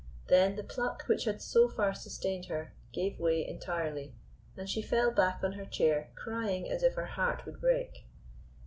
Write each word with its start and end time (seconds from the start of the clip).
Then 0.29 0.55
the 0.55 0.63
pluck 0.63 1.03
which 1.05 1.25
had 1.25 1.43
so 1.43 1.67
far 1.69 1.93
sustained 1.93 2.45
her 2.45 2.73
gave 2.91 3.19
way 3.19 3.47
entirely, 3.47 4.15
and 4.57 4.67
she 4.67 4.81
fell 4.81 5.11
back 5.11 5.41
on 5.43 5.51
her 5.51 5.65
chair 5.67 6.09
crying 6.15 6.67
as 6.67 6.81
if 6.81 6.95
her 6.95 7.05
heart 7.05 7.45
would 7.45 7.61
break. 7.61 8.07